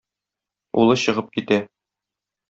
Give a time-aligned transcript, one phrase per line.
[0.83, 1.59] Улы чыгып китә.